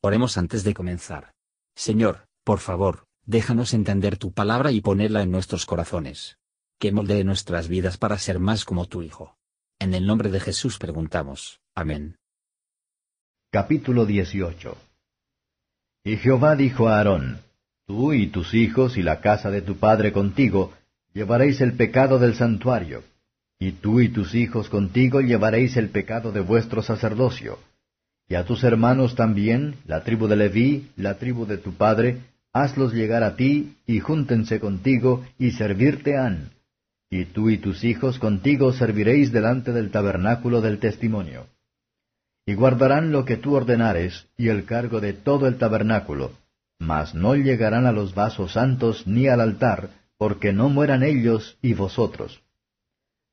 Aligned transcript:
Oremos 0.00 0.38
antes 0.38 0.62
de 0.62 0.74
comenzar. 0.74 1.32
Señor, 1.74 2.28
por 2.44 2.60
favor, 2.60 3.06
déjanos 3.26 3.74
entender 3.74 4.16
tu 4.16 4.32
palabra 4.32 4.70
y 4.70 4.80
ponerla 4.80 5.22
en 5.22 5.32
nuestros 5.32 5.66
corazones. 5.66 6.38
Que 6.78 6.92
moldee 6.92 7.24
nuestras 7.24 7.66
vidas 7.66 7.98
para 7.98 8.16
ser 8.16 8.38
más 8.38 8.64
como 8.64 8.86
tu 8.86 9.02
Hijo. 9.02 9.36
En 9.80 9.94
el 9.94 10.06
nombre 10.06 10.30
de 10.30 10.38
Jesús 10.38 10.78
preguntamos. 10.78 11.60
Amén. 11.74 12.16
Capítulo 13.50 14.06
18 14.06 14.76
Y 16.04 16.16
Jehová 16.18 16.54
dijo 16.54 16.88
a 16.88 16.98
Aarón, 16.98 17.40
Tú 17.84 18.12
y 18.12 18.28
tus 18.28 18.54
hijos 18.54 18.96
y 18.98 19.02
la 19.02 19.20
casa 19.20 19.50
de 19.50 19.62
tu 19.62 19.78
padre 19.78 20.12
contigo 20.12 20.74
llevaréis 21.12 21.60
el 21.60 21.72
pecado 21.72 22.20
del 22.20 22.36
santuario, 22.36 23.02
y 23.58 23.72
tú 23.72 24.00
y 24.00 24.10
tus 24.10 24.36
hijos 24.36 24.68
contigo 24.68 25.20
llevaréis 25.20 25.76
el 25.76 25.88
pecado 25.88 26.30
de 26.30 26.40
vuestro 26.40 26.82
sacerdocio 26.82 27.58
y 28.28 28.34
a 28.34 28.44
tus 28.44 28.62
hermanos 28.62 29.14
también, 29.14 29.76
la 29.86 30.04
tribu 30.04 30.26
de 30.26 30.36
Leví, 30.36 30.90
la 30.96 31.14
tribu 31.14 31.46
de 31.46 31.56
tu 31.56 31.72
padre, 31.72 32.18
hazlos 32.52 32.92
llegar 32.92 33.22
a 33.22 33.36
ti, 33.36 33.76
y 33.86 34.00
júntense 34.00 34.60
contigo, 34.60 35.24
y 35.38 35.52
servirte 35.52 36.18
han. 36.18 36.50
Y 37.10 37.24
tú 37.24 37.48
y 37.48 37.56
tus 37.56 37.84
hijos 37.84 38.18
contigo 38.18 38.72
serviréis 38.74 39.32
delante 39.32 39.72
del 39.72 39.90
tabernáculo 39.90 40.60
del 40.60 40.78
testimonio. 40.78 41.46
Y 42.44 42.54
guardarán 42.54 43.12
lo 43.12 43.24
que 43.24 43.38
tú 43.38 43.54
ordenares, 43.54 44.26
y 44.36 44.48
el 44.48 44.64
cargo 44.64 45.00
de 45.00 45.14
todo 45.14 45.46
el 45.46 45.56
tabernáculo, 45.56 46.32
mas 46.78 47.14
no 47.14 47.34
llegarán 47.34 47.86
a 47.86 47.92
los 47.92 48.14
vasos 48.14 48.52
santos 48.52 49.06
ni 49.06 49.26
al 49.26 49.40
altar, 49.40 49.90
porque 50.18 50.52
no 50.52 50.68
mueran 50.68 51.02
ellos 51.02 51.56
y 51.62 51.72
vosotros. 51.72 52.42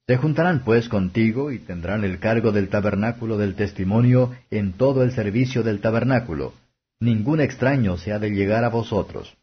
Se 0.08 0.18
juntarán 0.18 0.64
pues 0.64 0.88
contigo 0.88 1.52
y 1.52 1.58
tendrán 1.58 2.04
el 2.04 2.20
cargo 2.20 2.52
del 2.52 2.70
tabernáculo 2.70 3.38
del 3.38 3.56
testimonio 3.56 4.36
en 4.52 4.74
todo 4.74 5.04
el 5.04 5.12
servicio 5.14 5.64
del 5.64 5.82
tabernáculo. 5.82 6.54
Ningún 7.00 7.42
extraño 7.42 7.98
se 7.98 8.14
ha 8.14 8.20
de 8.20 8.30
llegar 8.30 8.64
a 8.64 8.70
vosotros. 8.70 9.36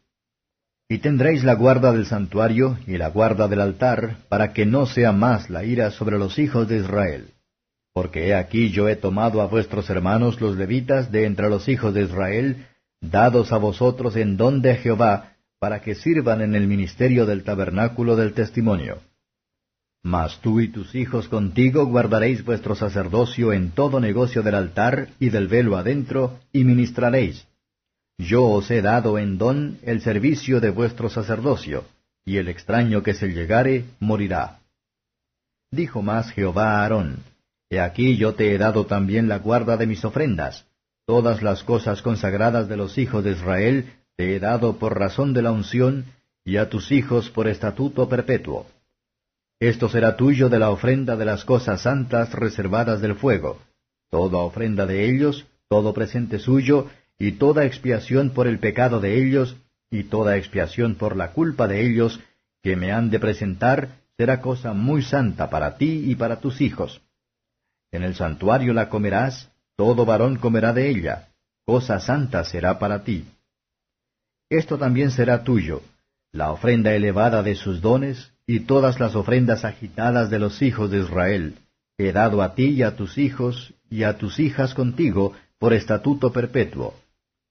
Y 0.87 0.99
tendréis 0.99 1.43
la 1.43 1.55
guarda 1.55 1.91
del 1.91 2.05
santuario 2.05 2.77
y 2.87 2.97
la 2.97 3.09
guarda 3.09 3.49
del 3.49 3.59
altar, 3.59 4.17
para 4.29 4.53
que 4.53 4.65
no 4.65 4.85
sea 4.85 5.11
más 5.11 5.49
la 5.49 5.65
ira 5.65 5.91
sobre 5.91 6.17
los 6.17 6.39
hijos 6.39 6.67
de 6.69 6.77
Israel. 6.77 7.31
Porque 7.93 8.27
he 8.27 8.35
aquí 8.35 8.69
yo 8.69 8.87
he 8.87 8.95
tomado 8.95 9.41
a 9.41 9.47
vuestros 9.47 9.89
hermanos 9.89 10.39
los 10.39 10.55
levitas 10.55 11.11
de 11.11 11.25
entre 11.25 11.49
los 11.49 11.67
hijos 11.67 11.93
de 11.93 12.03
Israel, 12.03 12.67
dados 13.01 13.51
a 13.51 13.57
vosotros 13.57 14.15
en 14.15 14.37
don 14.37 14.61
de 14.61 14.75
Jehová, 14.75 15.33
para 15.59 15.81
que 15.81 15.95
sirvan 15.95 16.41
en 16.41 16.55
el 16.55 16.67
ministerio 16.67 17.25
del 17.25 17.43
tabernáculo 17.43 18.15
del 18.15 18.33
testimonio. 18.33 18.99
Mas 20.03 20.39
tú 20.41 20.59
y 20.59 20.67
tus 20.67 20.93
hijos 20.95 21.29
contigo 21.29 21.85
guardaréis 21.85 22.43
vuestro 22.43 22.75
sacerdocio 22.75 23.53
en 23.53 23.71
todo 23.71 24.01
negocio 24.01 24.43
del 24.43 24.55
altar 24.55 25.07
y 25.17 25.29
del 25.29 25.47
velo 25.47 25.77
adentro, 25.77 26.39
y 26.51 26.65
ministraréis. 26.65 27.47
Yo 28.17 28.43
os 28.43 28.69
he 28.69 28.81
dado 28.81 29.17
en 29.17 29.37
don 29.37 29.79
el 29.81 30.01
servicio 30.01 30.59
de 30.59 30.71
vuestro 30.71 31.09
sacerdocio, 31.09 31.85
y 32.25 32.35
el 32.37 32.49
extraño 32.49 33.01
que 33.01 33.13
se 33.13 33.29
llegare 33.29 33.85
morirá. 34.01 34.59
Dijo 35.71 36.01
más 36.01 36.31
Jehová 36.31 36.73
a 36.73 36.81
Aarón, 36.83 37.23
He 37.69 37.79
aquí 37.79 38.17
yo 38.17 38.35
te 38.35 38.53
he 38.53 38.57
dado 38.57 38.85
también 38.85 39.29
la 39.29 39.39
guarda 39.39 39.77
de 39.77 39.87
mis 39.87 40.03
ofrendas, 40.03 40.67
todas 41.05 41.41
las 41.41 41.63
cosas 41.63 42.01
consagradas 42.01 42.67
de 42.67 42.77
los 42.77 42.97
hijos 42.97 43.23
de 43.23 43.31
Israel 43.31 43.93
te 44.15 44.35
he 44.35 44.39
dado 44.39 44.77
por 44.77 44.99
razón 44.99 45.33
de 45.33 45.41
la 45.41 45.51
unción, 45.51 46.05
y 46.45 46.57
a 46.57 46.69
tus 46.69 46.91
hijos 46.91 47.29
por 47.29 47.47
estatuto 47.47 48.09
perpetuo. 48.09 48.67
Esto 49.63 49.87
será 49.87 50.17
tuyo 50.17 50.49
de 50.49 50.59
la 50.59 50.71
ofrenda 50.71 51.15
de 51.15 51.23
las 51.23 51.45
cosas 51.45 51.83
santas 51.83 52.33
reservadas 52.33 52.99
del 52.99 53.15
fuego, 53.15 53.61
toda 54.09 54.39
ofrenda 54.39 54.85
de 54.85 55.09
ellos, 55.09 55.45
todo 55.69 55.93
presente 55.93 56.37
suyo, 56.37 56.89
y 57.17 57.31
toda 57.31 57.63
expiación 57.63 58.31
por 58.31 58.45
el 58.47 58.59
pecado 58.59 58.99
de 58.99 59.23
ellos, 59.23 59.55
y 59.89 60.03
toda 60.03 60.35
expiación 60.35 60.95
por 60.95 61.15
la 61.15 61.31
culpa 61.31 61.69
de 61.69 61.79
ellos, 61.79 62.19
que 62.61 62.75
me 62.75 62.91
han 62.91 63.09
de 63.09 63.21
presentar, 63.21 64.01
será 64.17 64.41
cosa 64.41 64.73
muy 64.73 65.01
santa 65.01 65.49
para 65.49 65.77
ti 65.77 66.11
y 66.11 66.15
para 66.15 66.41
tus 66.41 66.59
hijos. 66.59 67.01
En 67.93 68.03
el 68.03 68.15
santuario 68.15 68.73
la 68.73 68.89
comerás, 68.89 69.49
todo 69.77 70.03
varón 70.03 70.39
comerá 70.39 70.73
de 70.73 70.89
ella, 70.89 71.29
cosa 71.65 72.01
santa 72.01 72.43
será 72.43 72.79
para 72.79 73.05
ti. 73.05 73.23
Esto 74.49 74.77
también 74.77 75.11
será 75.11 75.45
tuyo, 75.45 75.83
la 76.33 76.51
ofrenda 76.51 76.93
elevada 76.93 77.43
de 77.43 77.55
sus 77.55 77.79
dones, 77.79 78.32
y 78.45 78.61
todas 78.61 78.99
las 78.99 79.15
ofrendas 79.15 79.63
agitadas 79.63 80.29
de 80.29 80.39
los 80.39 80.61
hijos 80.61 80.91
de 80.91 80.99
Israel, 80.99 81.55
he 81.97 82.11
dado 82.11 82.41
a 82.41 82.55
ti 82.55 82.65
y 82.65 82.83
a 82.83 82.95
tus 82.95 83.17
hijos 83.17 83.73
y 83.89 84.03
a 84.03 84.17
tus 84.17 84.39
hijas 84.39 84.73
contigo 84.73 85.33
por 85.59 85.73
estatuto 85.73 86.31
perpetuo. 86.31 86.95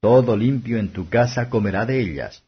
Todo 0.00 0.36
limpio 0.36 0.78
en 0.78 0.92
tu 0.92 1.08
casa 1.08 1.48
comerá 1.48 1.86
de 1.86 2.00
ellas. 2.00 2.42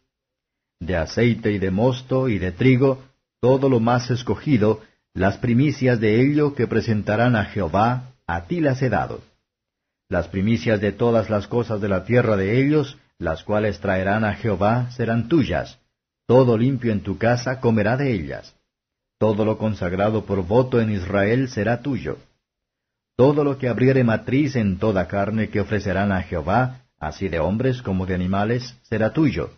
De 0.81 0.97
aceite 0.97 1.53
y 1.53 1.59
de 1.59 1.71
mosto 1.71 2.29
y 2.29 2.39
de 2.39 2.53
trigo, 2.53 3.03
todo 3.41 3.69
lo 3.69 3.81
más 3.81 4.11
escogido, 4.11 4.83
las 5.15 5.39
primicias 5.39 6.01
de 6.01 6.21
ello 6.21 6.55
que 6.55 6.67
presentarán 6.67 7.37
a 7.37 7.45
Jehová, 7.45 8.11
a 8.27 8.47
ti 8.47 8.61
las 8.61 8.83
he 8.83 8.89
dado. 8.89 9.23
Las 10.09 10.29
primicias 10.29 10.81
de 10.81 10.93
todas 10.93 11.31
las 11.31 11.47
cosas 11.47 11.81
de 11.81 11.89
la 11.89 12.05
tierra 12.05 12.37
de 12.37 12.61
ellos, 12.61 12.99
las 13.19 13.45
cuales 13.45 13.81
traerán 13.81 14.25
a 14.25 14.35
Jehová, 14.35 14.91
serán 14.91 15.29
tuyas 15.29 15.79
todo 16.27 16.57
limpio 16.57 16.93
en 16.93 17.01
tu 17.01 17.19
casa 17.19 17.61
comerá 17.61 17.97
de 17.97 18.13
ellas. 18.13 18.55
Todo 19.19 19.45
lo 19.45 19.59
consagrado 19.59 20.25
por 20.25 20.47
voto 20.47 20.81
en 20.81 20.91
Israel 20.91 21.49
será 21.49 21.83
tuyo. 21.83 22.19
Todo 23.17 23.45
lo 23.45 23.59
que 23.59 23.69
abriere 23.69 24.03
matriz 24.05 24.57
en 24.57 24.79
toda 24.79 25.07
carne 25.07 25.49
que 25.49 25.61
ofrecerán 25.61 26.13
a 26.13 26.23
Jehová, 26.23 26.87
así 26.99 27.29
de 27.29 27.39
hombres 27.39 27.83
como 27.83 28.07
de 28.07 28.15
animales, 28.15 28.77
será 28.83 29.13
tuyo. 29.13 29.51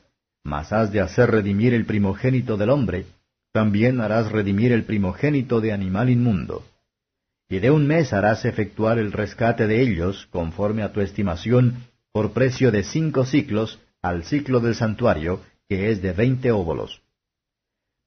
Mas 0.44 0.72
has 0.72 0.92
de 0.92 1.00
hacer 1.00 1.30
redimir 1.30 1.72
el 1.72 1.86
primogénito 1.86 2.56
del 2.56 2.70
hombre, 2.70 3.06
también 3.52 4.00
harás 4.00 4.30
redimir 4.30 4.72
el 4.72 4.84
primogénito 4.84 5.60
de 5.60 5.72
animal 5.72 6.10
inmundo. 6.10 6.64
Y 7.48 7.60
de 7.60 7.70
un 7.70 7.86
mes 7.86 8.12
harás 8.12 8.44
efectuar 8.44 8.98
el 8.98 9.12
rescate 9.12 9.66
de 9.66 9.80
ellos, 9.80 10.28
conforme 10.30 10.82
a 10.82 10.92
tu 10.92 11.00
estimación, 11.00 11.84
por 12.12 12.32
precio 12.32 12.70
de 12.70 12.82
cinco 12.82 13.24
ciclos, 13.24 13.78
al 14.02 14.24
ciclo 14.24 14.60
del 14.60 14.74
santuario, 14.74 15.40
que 15.68 15.90
es 15.90 16.02
de 16.02 16.12
veinte 16.12 16.52
óbolos. 16.52 17.02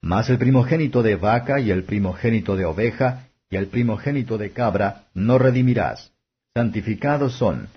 Mas 0.01 0.29
el 0.29 0.37
primogénito 0.37 1.03
de 1.03 1.15
vaca 1.15 1.59
y 1.59 1.71
el 1.71 1.83
primogénito 1.83 2.55
de 2.55 2.65
oveja 2.65 3.27
y 3.49 3.57
el 3.57 3.67
primogénito 3.67 4.37
de 4.37 4.51
cabra 4.51 5.07
no 5.13 5.37
redimirás. 5.37 6.13
Santificados 6.53 7.33
son. 7.33 7.67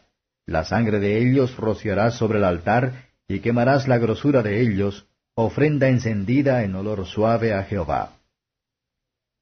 La 0.47 0.65
sangre 0.65 1.01
de 1.01 1.19
ellos 1.19 1.57
rociarás 1.57 2.15
sobre 2.15 2.39
el 2.39 2.45
altar 2.45 3.09
y 3.27 3.41
quemarás 3.41 3.89
la 3.89 3.99
grosura 3.99 4.43
de 4.43 4.61
ellos, 4.61 5.07
ofrenda 5.35 5.89
encendida 5.89 6.63
en 6.63 6.75
olor 6.75 7.07
suave 7.07 7.55
a 7.55 7.65
Jehová. 7.65 8.19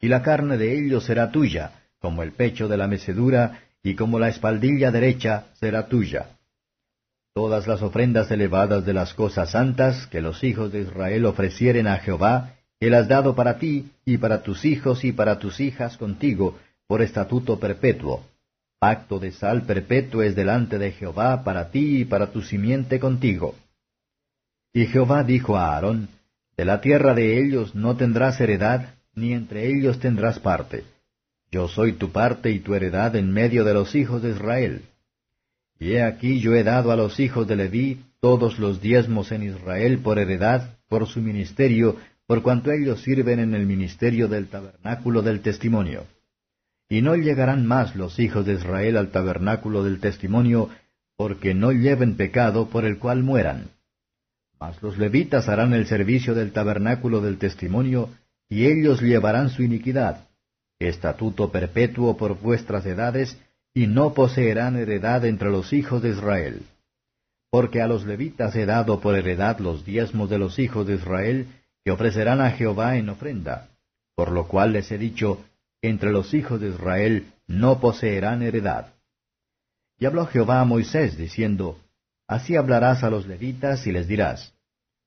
Y 0.00 0.09
la 0.09 0.23
carne 0.23 0.56
de 0.56 0.79
ellos 0.79 1.05
será 1.05 1.31
tuya, 1.31 1.73
como 1.99 2.23
el 2.23 2.33
pecho 2.33 2.69
de 2.69 2.77
la 2.77 2.87
mecedura, 2.87 3.61
y 3.83 3.95
como 3.95 4.19
la 4.19 4.29
espaldilla 4.29 4.91
derecha 4.91 5.47
será 5.55 5.89
tuya 5.89 6.40
todas 7.35 7.67
las 7.67 7.83
ofrendas 7.83 8.31
elevadas 8.31 8.85
de 8.85 8.93
las 8.93 9.15
cosas 9.15 9.51
santas 9.51 10.07
que 10.09 10.21
los 10.21 10.43
hijos 10.43 10.73
de 10.73 10.81
Israel 10.81 11.27
ofrecieren 11.27 11.87
a 11.87 11.99
Jehová, 11.99 12.55
Él 12.81 12.95
has 12.95 13.09
dado 13.09 13.35
para 13.35 13.59
ti 13.59 13.91
y 14.05 14.19
para 14.19 14.43
tus 14.43 14.65
hijos 14.65 15.05
y 15.05 15.13
para 15.13 15.39
tus 15.39 15.61
hijas 15.61 15.97
contigo, 15.97 16.59
por 16.87 17.03
estatuto 17.03 17.61
perpetuo. 17.61 18.25
Pacto 18.81 19.19
de 19.19 19.33
sal 19.33 19.63
perpetuo 19.63 20.23
es 20.23 20.35
delante 20.35 20.79
de 20.79 20.93
Jehová 20.93 21.45
para 21.45 21.71
ti 21.71 22.01
y 22.01 22.05
para 22.05 22.33
tu 22.33 22.43
simiente 22.43 22.99
contigo. 22.99 23.55
Y 24.73 24.87
Jehová 24.87 25.23
dijo 25.23 25.57
a 25.57 25.75
Aarón, 25.75 26.09
De 26.57 26.65
la 26.65 26.81
tierra 26.81 27.15
de 27.15 27.39
ellos 27.39 27.75
no 27.75 27.97
tendrás 27.97 28.41
heredad, 28.41 28.95
ni 29.15 29.35
entre 29.35 29.69
ellos 29.69 29.99
tendrás 29.99 30.39
parte. 30.39 30.85
Yo 31.51 31.69
soy 31.69 31.93
tu 31.93 32.11
parte 32.11 32.51
y 32.51 32.61
tu 32.61 32.75
heredad 32.75 33.17
en 33.17 33.33
medio 33.33 33.65
de 33.65 33.75
los 33.75 33.94
hijos 33.94 34.23
de 34.23 34.31
Israel. 34.31 34.83
Y 35.81 35.94
he 35.94 36.03
aquí 36.03 36.41
yo 36.41 36.55
he 36.55 36.62
dado 36.62 36.93
a 36.93 36.97
los 36.97 37.19
hijos 37.19 37.49
de 37.49 37.56
Leví 37.56 38.05
todos 38.21 38.59
los 38.59 38.82
diezmos 38.82 39.32
en 39.32 39.43
Israel 39.43 39.99
por 40.00 40.19
heredad, 40.19 40.79
por 40.88 41.06
su 41.06 41.23
ministerio, 41.23 41.97
por 42.27 42.43
cuanto 42.43 42.71
ellos 42.71 43.03
sirven 43.03 43.41
en 43.41 43.55
el 43.55 43.65
ministerio 43.67 44.29
del 44.29 44.49
tabernáculo 44.49 45.23
del 45.23 45.41
testimonio. 45.41 46.05
Y 46.88 47.00
no 47.00 47.17
llegarán 47.17 47.67
más 47.67 47.97
los 47.97 48.19
hijos 48.19 48.44
de 48.44 48.55
Israel 48.55 48.99
al 48.99 49.11
tabernáculo 49.11 49.82
del 49.82 50.00
testimonio, 50.00 50.69
porque 51.17 51.55
no 51.55 51.73
lleven 51.73 52.17
pecado 52.17 52.69
por 52.69 52.85
el 52.85 52.99
cual 52.99 53.23
mueran. 53.23 53.71
Mas 54.61 54.83
los 54.83 54.99
levitas 54.99 55.49
harán 55.49 55.73
el 55.73 55.87
servicio 55.87 56.35
del 56.35 56.53
tabernáculo 56.53 57.23
del 57.23 57.38
testimonio, 57.38 58.11
y 58.50 58.67
ellos 58.67 59.00
llevarán 59.00 59.49
su 59.49 59.62
iniquidad. 59.62 60.29
Estatuto 60.79 61.50
perpetuo 61.50 62.19
por 62.19 62.38
vuestras 62.38 62.85
edades, 62.85 63.38
y 63.75 63.87
no 63.87 64.14
poseerán 64.14 64.76
heredad 64.76 65.25
entre 65.25 65.50
los 65.50 65.72
hijos 65.72 66.02
de 66.02 66.11
Israel. 66.11 66.62
Porque 67.50 67.81
a 67.81 67.87
los 67.87 68.05
levitas 68.05 68.55
he 68.56 68.67
dado 68.67 69.00
por 69.00 69.17
heredad 69.17 69.58
los 69.58 69.84
diezmos 69.84 70.31
de 70.31 70.38
los 70.38 70.58
hijos 70.58 70.87
de 70.87 70.94
Israel, 70.94 71.46
que 71.84 71.90
ofrecerán 71.90 72.40
a 72.40 72.50
Jehová 72.50 72.96
en 72.96 73.08
ofrenda, 73.08 73.69
por 74.14 74.31
lo 74.32 74.46
cual 74.49 74.72
les 74.72 74.90
he 74.93 74.99
dicho, 74.99 75.44
entre 75.82 76.12
los 76.12 76.34
hijos 76.34 76.61
de 76.61 76.69
Israel 76.69 77.32
no 77.46 77.81
poseerán 77.81 78.43
heredad. 78.43 78.93
Y 79.99 80.06
habló 80.06 80.26
Jehová 80.26 80.61
a 80.61 80.64
Moisés, 80.64 81.16
diciendo, 81.16 81.78
Así 82.26 82.56
hablarás 82.56 83.02
a 83.02 83.11
los 83.11 83.26
levitas 83.26 83.87
y 83.87 83.93
les 83.93 84.06
dirás, 84.06 84.55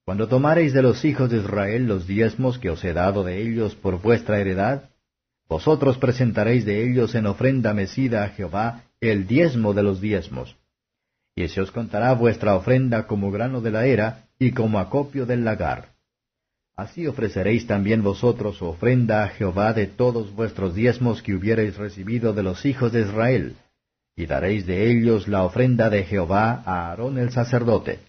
Cuando 0.04 0.27
tomareis 0.27 0.74
de 0.74 0.81
los 0.81 1.06
hijos 1.06 1.30
de 1.30 1.38
Israel 1.38 1.88
los 1.88 2.06
diezmos 2.07 2.59
que 2.59 2.69
os 2.69 2.83
he 2.83 2.94
dado 2.94 3.24
de 3.24 3.42
ellos 3.42 3.75
por 3.75 4.01
vuestra 4.01 4.39
heredad, 4.39 4.89
vosotros 5.48 5.98
presentaréis 5.98 6.66
de 6.66 6.84
ellos 6.90 7.16
en 7.16 7.25
ofrenda 7.25 7.74
mecida 7.74 8.24
a 8.24 8.30
Jehová 8.30 8.84
el 9.01 9.28
diezmo 9.28 9.74
de 9.74 9.84
los 9.84 10.01
diezmos. 10.01 10.56
Y 11.36 11.48
se 11.48 11.62
os 11.62 11.72
contará 11.72 12.13
vuestra 12.13 12.56
ofrenda 12.56 13.07
como 13.07 13.31
grano 13.31 13.62
de 13.62 13.72
la 13.72 13.86
era 13.86 14.28
y 14.40 14.51
como 14.51 14.80
acopio 14.80 15.25
del 15.25 15.44
lagar. 15.44 15.94
Así 16.75 17.06
ofreceréis 17.06 17.68
también 17.68 18.01
vosotros 18.01 18.62
ofrenda 18.62 19.24
a 19.24 19.30
Jehová 19.30 19.74
de 19.74 19.86
todos 19.86 20.34
vuestros 20.34 20.74
diezmos 20.74 21.22
que 21.22 21.36
hubiereis 21.36 21.78
recibido 21.78 22.34
de 22.34 22.42
los 22.42 22.66
hijos 22.66 22.92
de 22.92 23.01
Israel, 23.01 23.56
y 24.16 24.25
daréis 24.25 24.66
de 24.66 24.90
ellos 24.90 25.28
la 25.28 25.44
ofrenda 25.44 25.90
de 25.90 26.04
Jehová 26.04 26.63
a 26.66 26.90
Aarón 26.90 27.19
el 27.19 27.31
sacerdote. 27.31 28.00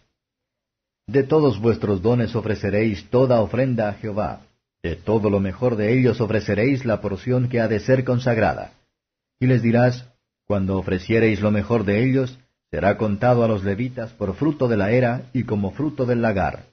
De 1.07 1.23
todos 1.23 1.61
vuestros 1.61 2.01
dones 2.01 2.35
ofreceréis 2.35 3.09
toda 3.11 3.43
ofrenda 3.43 3.91
a 3.91 3.95
Jehová, 3.95 4.41
de 4.85 4.97
todo 4.97 5.31
lo 5.31 5.41
mejor 5.41 5.77
de 5.77 5.99
ellos 5.99 6.21
ofreceréis 6.21 6.85
la 6.85 7.01
porción 7.01 7.49
que 7.49 7.59
ha 7.59 7.69
de 7.69 7.81
ser 7.81 8.05
consagrada. 8.05 8.73
Y 9.41 9.47
les 9.47 9.63
dirás, 9.63 10.13
cuando 10.47 10.77
ofreciereis 10.77 11.41
lo 11.41 11.51
mejor 11.51 11.85
de 11.85 12.05
ellos, 12.05 12.39
será 12.71 12.99
contado 12.99 13.43
a 13.43 13.49
los 13.49 13.65
levitas 13.65 14.13
por 14.13 14.35
fruto 14.35 14.69
de 14.69 14.77
la 14.77 14.93
era 14.93 15.23
y 15.33 15.45
como 15.45 15.71
fruto 15.71 16.05
del 16.05 16.21
lagar. 16.21 16.67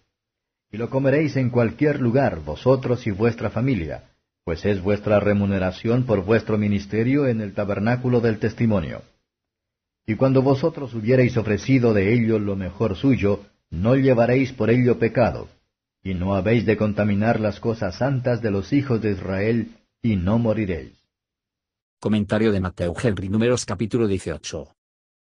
Y 0.74 0.78
lo 0.78 0.90
comeréis 0.90 1.38
en 1.38 1.52
cualquier 1.52 2.02
lugar, 2.02 2.42
vosotros 2.44 3.08
y 3.08 3.12
vuestra 3.12 3.50
familia, 3.50 4.10
pues 4.44 4.66
es 4.66 4.82
vuestra 4.82 5.22
remuneración 5.22 6.04
por 6.04 6.26
vuestro 6.26 6.58
ministerio 6.58 7.28
en 7.28 7.40
el 7.40 7.54
tabernáculo 7.54 8.20
del 8.20 8.40
testimonio. 8.40 9.04
Y 10.06 10.16
cuando 10.16 10.42
vosotros 10.42 10.94
hubiereis 10.94 11.38
ofrecido 11.38 11.94
de 11.94 12.14
ello 12.14 12.40
lo 12.40 12.58
mejor 12.58 12.98
suyo, 12.98 13.46
no 13.70 13.96
llevaréis 13.96 14.52
por 14.52 14.70
ello 14.70 15.00
pecado, 15.00 15.48
y 16.04 16.14
no 16.14 16.36
habéis 16.36 16.66
de 16.66 16.78
contaminar 16.78 17.40
las 17.40 17.60
cosas 17.60 17.96
santas 17.96 18.42
de 18.42 18.52
los 18.52 18.74
hijos 18.74 19.02
de 19.02 19.12
Israel, 19.12 19.78
y 20.02 20.16
no 20.16 20.40
moriréis. 20.40 20.94
Comentario 22.00 22.52
de 22.52 22.60
Mateo 22.60 22.96
Henry 23.02 23.30
Números 23.30 23.66
capítulo 23.66 24.08
18. 24.08 24.76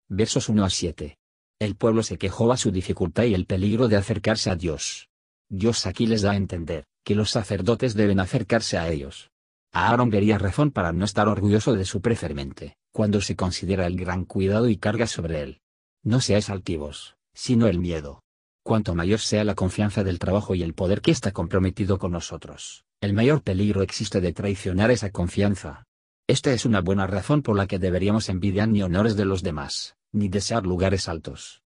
Versos 0.08 0.48
1 0.48 0.64
a 0.64 0.70
7. 0.70 1.18
El 1.60 1.76
pueblo 1.76 2.02
se 2.02 2.18
quejó 2.18 2.52
a 2.52 2.56
su 2.56 2.72
dificultad 2.72 3.24
y 3.24 3.34
el 3.34 3.46
peligro 3.46 3.86
de 3.88 3.96
acercarse 3.96 4.50
a 4.50 4.56
Dios. 4.56 5.08
Dios 5.48 5.86
aquí 5.86 6.06
les 6.06 6.22
da 6.22 6.32
a 6.32 6.36
entender, 6.36 6.84
que 7.04 7.14
los 7.14 7.30
sacerdotes 7.30 7.94
deben 7.94 8.18
acercarse 8.18 8.78
a 8.78 8.88
ellos. 8.88 9.30
Aaron 9.72 10.10
quería 10.10 10.38
razón 10.38 10.72
para 10.72 10.92
no 10.92 11.04
estar 11.04 11.28
orgulloso 11.28 11.74
de 11.74 11.84
su 11.84 12.00
prefermente, 12.00 12.76
cuando 12.92 13.20
se 13.20 13.36
considera 13.36 13.86
el 13.86 13.96
gran 13.96 14.24
cuidado 14.24 14.68
y 14.68 14.76
carga 14.76 15.06
sobre 15.06 15.42
él. 15.42 15.60
No 16.02 16.20
seáis 16.20 16.50
altivos, 16.50 17.16
sino 17.32 17.68
el 17.68 17.78
miedo. 17.78 18.25
Cuanto 18.66 18.96
mayor 18.96 19.20
sea 19.20 19.44
la 19.44 19.54
confianza 19.54 20.02
del 20.02 20.18
trabajo 20.18 20.56
y 20.56 20.64
el 20.64 20.74
poder 20.74 21.00
que 21.00 21.12
está 21.12 21.30
comprometido 21.30 22.00
con 22.00 22.10
nosotros, 22.10 22.84
el 23.00 23.12
mayor 23.12 23.40
peligro 23.40 23.80
existe 23.80 24.20
de 24.20 24.32
traicionar 24.32 24.90
esa 24.90 25.10
confianza. 25.10 25.84
Esta 26.26 26.52
es 26.52 26.64
una 26.64 26.80
buena 26.80 27.06
razón 27.06 27.42
por 27.42 27.54
la 27.54 27.68
que 27.68 27.78
deberíamos 27.78 28.28
envidiar 28.28 28.66
ni 28.66 28.82
honores 28.82 29.14
de 29.14 29.24
los 29.24 29.44
demás, 29.44 29.94
ni 30.10 30.28
desear 30.28 30.66
lugares 30.66 31.08
altos. 31.08 31.62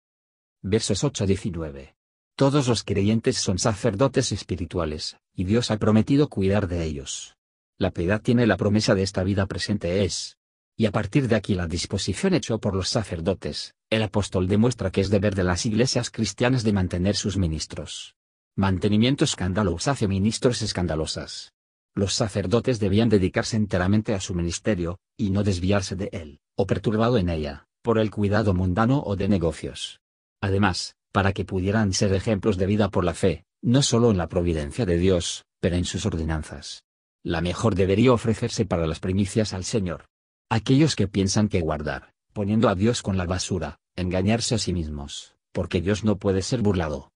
Versos 0.60 1.04
8 1.04 1.22
a 1.22 1.26
19. 1.28 1.94
Todos 2.34 2.66
los 2.66 2.82
creyentes 2.82 3.36
son 3.36 3.60
sacerdotes 3.60 4.32
espirituales, 4.32 5.18
y 5.32 5.44
Dios 5.44 5.70
ha 5.70 5.76
prometido 5.76 6.28
cuidar 6.28 6.66
de 6.66 6.82
ellos. 6.82 7.36
La 7.78 7.92
piedad 7.92 8.20
tiene 8.20 8.44
la 8.44 8.56
promesa 8.56 8.96
de 8.96 9.04
esta 9.04 9.22
vida 9.22 9.46
presente 9.46 10.02
es. 10.04 10.36
Y 10.80 10.86
a 10.86 10.92
partir 10.92 11.26
de 11.26 11.34
aquí 11.34 11.56
la 11.56 11.66
disposición 11.66 12.34
hecho 12.34 12.60
por 12.60 12.76
los 12.76 12.88
sacerdotes, 12.88 13.74
el 13.90 14.00
apóstol 14.04 14.46
demuestra 14.46 14.92
que 14.92 15.00
es 15.00 15.10
deber 15.10 15.34
de 15.34 15.42
las 15.42 15.66
iglesias 15.66 16.08
cristianas 16.08 16.62
de 16.62 16.72
mantener 16.72 17.16
sus 17.16 17.36
ministros. 17.36 18.14
Mantenimiento 18.54 19.24
escandaloso 19.24 19.90
hace 19.90 20.06
ministros 20.06 20.62
escandalosas. 20.62 21.52
Los 21.96 22.14
sacerdotes 22.14 22.78
debían 22.78 23.08
dedicarse 23.08 23.56
enteramente 23.56 24.14
a 24.14 24.20
su 24.20 24.36
ministerio, 24.36 25.00
y 25.16 25.30
no 25.30 25.42
desviarse 25.42 25.96
de 25.96 26.10
él, 26.12 26.38
o 26.56 26.64
perturbado 26.64 27.18
en 27.18 27.28
ella, 27.28 27.66
por 27.82 27.98
el 27.98 28.12
cuidado 28.12 28.54
mundano 28.54 29.02
o 29.04 29.16
de 29.16 29.26
negocios. 29.26 29.98
Además, 30.40 30.94
para 31.10 31.32
que 31.32 31.44
pudieran 31.44 31.92
ser 31.92 32.12
ejemplos 32.12 32.56
de 32.56 32.66
vida 32.66 32.88
por 32.88 33.04
la 33.04 33.14
fe, 33.14 33.42
no 33.62 33.82
solo 33.82 34.12
en 34.12 34.16
la 34.16 34.28
providencia 34.28 34.86
de 34.86 34.96
Dios, 34.96 35.44
pero 35.58 35.74
en 35.74 35.84
sus 35.84 36.06
ordenanzas. 36.06 36.84
La 37.24 37.40
mejor 37.40 37.74
debería 37.74 38.12
ofrecerse 38.12 38.64
para 38.64 38.86
las 38.86 39.00
primicias 39.00 39.52
al 39.52 39.64
Señor. 39.64 40.07
Aquellos 40.50 40.96
que 40.96 41.08
piensan 41.08 41.48
que 41.48 41.60
guardar, 41.60 42.14
poniendo 42.32 42.70
a 42.70 42.74
Dios 42.74 43.02
con 43.02 43.18
la 43.18 43.26
basura, 43.26 43.80
engañarse 43.96 44.54
a 44.54 44.58
sí 44.58 44.72
mismos, 44.72 45.36
porque 45.52 45.82
Dios 45.82 46.04
no 46.04 46.16
puede 46.16 46.40
ser 46.40 46.62
burlado. 46.62 47.12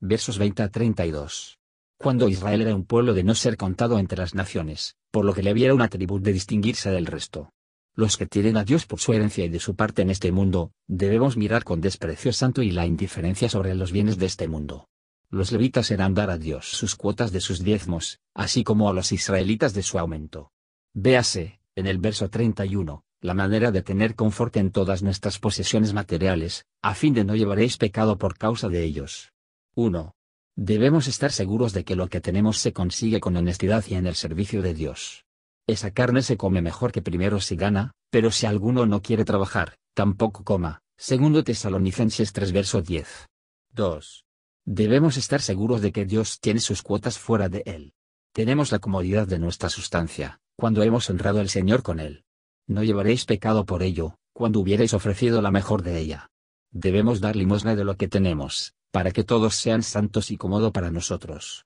Versos 0.00 0.36
20 0.36 0.64
a 0.64 0.68
32. 0.68 1.58
Cuando 1.96 2.28
Israel 2.28 2.60
era 2.60 2.74
un 2.74 2.84
pueblo 2.84 3.14
de 3.14 3.24
no 3.24 3.34
ser 3.34 3.56
contado 3.56 3.98
entre 3.98 4.18
las 4.18 4.34
naciones, 4.34 4.96
por 5.10 5.24
lo 5.24 5.32
que 5.32 5.42
le 5.42 5.48
había 5.48 5.72
una 5.72 5.88
tribu 5.88 6.20
de 6.20 6.34
distinguirse 6.34 6.90
del 6.90 7.06
resto. 7.06 7.54
Los 7.94 8.18
que 8.18 8.26
tienen 8.26 8.58
a 8.58 8.64
Dios 8.64 8.84
por 8.84 9.00
su 9.00 9.14
herencia 9.14 9.46
y 9.46 9.48
de 9.48 9.60
su 9.60 9.74
parte 9.74 10.02
en 10.02 10.10
este 10.10 10.30
mundo, 10.30 10.72
debemos 10.86 11.38
mirar 11.38 11.64
con 11.64 11.80
desprecio 11.80 12.34
santo 12.34 12.60
y 12.60 12.70
la 12.70 12.84
indiferencia 12.84 13.48
sobre 13.48 13.74
los 13.74 13.92
bienes 13.92 14.18
de 14.18 14.26
este 14.26 14.46
mundo. 14.46 14.88
Los 15.30 15.52
levitas 15.52 15.90
eran 15.90 16.12
dar 16.12 16.28
a 16.28 16.36
Dios 16.36 16.66
sus 16.66 16.96
cuotas 16.96 17.32
de 17.32 17.40
sus 17.40 17.64
diezmos, 17.64 18.20
así 18.34 18.62
como 18.62 18.90
a 18.90 18.92
los 18.92 19.10
israelitas 19.10 19.72
de 19.72 19.82
su 19.82 19.98
aumento. 19.98 20.52
Véase, 20.94 21.57
en 21.78 21.86
el 21.86 21.98
verso 21.98 22.28
31, 22.28 23.04
la 23.20 23.34
manera 23.34 23.70
de 23.70 23.82
tener 23.82 24.16
confort 24.16 24.56
en 24.56 24.72
todas 24.72 25.04
nuestras 25.04 25.38
posesiones 25.38 25.92
materiales, 25.92 26.66
a 26.82 26.96
fin 26.96 27.14
de 27.14 27.22
no 27.22 27.36
llevaréis 27.36 27.76
pecado 27.76 28.18
por 28.18 28.36
causa 28.36 28.68
de 28.68 28.82
ellos. 28.82 29.32
1. 29.76 30.16
Debemos 30.56 31.06
estar 31.06 31.30
seguros 31.30 31.72
de 31.72 31.84
que 31.84 31.94
lo 31.94 32.08
que 32.08 32.20
tenemos 32.20 32.58
se 32.58 32.72
consigue 32.72 33.20
con 33.20 33.36
honestidad 33.36 33.84
y 33.86 33.94
en 33.94 34.08
el 34.08 34.16
servicio 34.16 34.60
de 34.60 34.74
Dios. 34.74 35.24
Esa 35.68 35.92
carne 35.92 36.22
se 36.22 36.36
come 36.36 36.62
mejor 36.62 36.90
que 36.90 37.00
primero 37.00 37.40
si 37.40 37.54
gana, 37.54 37.92
pero 38.10 38.32
si 38.32 38.46
alguno 38.46 38.84
no 38.84 39.00
quiere 39.00 39.24
trabajar, 39.24 39.76
tampoco 39.94 40.42
coma. 40.42 40.80
Segundo 40.96 41.44
Tesalonicenses 41.44 42.32
3 42.32 42.50
verso 42.50 42.82
10. 42.82 43.28
2. 43.74 44.24
Debemos 44.64 45.16
estar 45.16 45.40
seguros 45.40 45.80
de 45.80 45.92
que 45.92 46.06
Dios 46.06 46.40
tiene 46.40 46.58
sus 46.58 46.82
cuotas 46.82 47.20
fuera 47.20 47.48
de 47.48 47.62
él. 47.66 47.92
Tenemos 48.32 48.72
la 48.72 48.80
comodidad 48.80 49.28
de 49.28 49.38
nuestra 49.38 49.68
sustancia, 49.68 50.40
cuando 50.58 50.82
hemos 50.82 51.08
honrado 51.08 51.38
al 51.38 51.48
Señor 51.48 51.84
con 51.84 52.00
él 52.00 52.24
no 52.66 52.82
llevaréis 52.82 53.24
pecado 53.24 53.64
por 53.64 53.82
ello, 53.82 54.18
cuando 54.34 54.60
hubierais 54.60 54.92
ofrecido 54.92 55.40
la 55.40 55.50
mejor 55.50 55.82
de 55.82 55.98
ella. 55.98 56.30
Debemos 56.70 57.20
dar 57.20 57.34
limosna 57.34 57.74
de 57.74 57.84
lo 57.84 57.96
que 57.96 58.08
tenemos, 58.08 58.74
para 58.90 59.10
que 59.10 59.24
todos 59.24 59.54
sean 59.54 59.82
santos 59.82 60.30
y 60.30 60.36
cómodo 60.36 60.70
para 60.70 60.90
nosotros. 60.90 61.64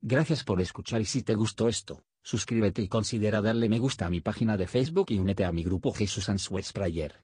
Gracias 0.00 0.42
por 0.42 0.62
escuchar 0.62 1.02
y 1.02 1.04
si 1.04 1.22
te 1.22 1.34
gustó 1.34 1.68
esto, 1.68 2.04
suscríbete 2.22 2.80
y 2.80 2.88
considera 2.88 3.42
darle 3.42 3.68
me 3.68 3.78
gusta 3.78 4.06
a 4.06 4.10
mi 4.10 4.22
página 4.22 4.56
de 4.56 4.66
Facebook 4.66 5.08
y 5.10 5.18
únete 5.18 5.44
a 5.44 5.52
mi 5.52 5.62
grupo 5.62 5.92
Jesús 5.92 6.30
Answers 6.30 6.72
Prayer. 6.72 7.22